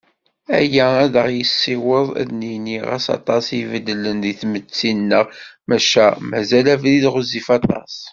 [0.59, 5.25] Aya, ad aɣ-yessiweḍ ad d-nini: Ɣas aṭas i ibeddlen deg tmetti-nneɣ,
[5.67, 7.93] maca mazal abrid ɣezzif aṭas.